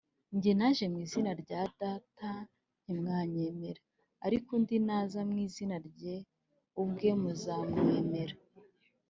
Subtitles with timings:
[0.41, 2.29] “jye naje mu izina rya data
[2.83, 3.81] ntimwanyemera;
[4.25, 6.15] ariko undi naza mu izina rye
[6.81, 8.35] ubwe muzamwemera